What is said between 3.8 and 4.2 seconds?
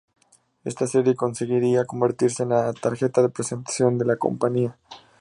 de la